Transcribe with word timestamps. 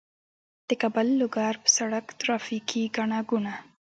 د 0.67 0.69
کابل- 0.81 1.17
لوګر 1.19 1.53
په 1.63 1.69
سړک 1.77 2.05
ترافیکي 2.21 2.81
ګڼه 2.95 3.19
ګوڼه 3.29 3.55